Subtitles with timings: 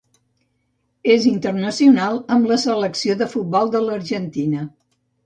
[1.15, 4.65] És internacional amb la selecció de futbol de l'Argentina.